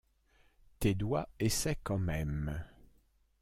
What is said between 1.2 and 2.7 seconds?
essaient quand même.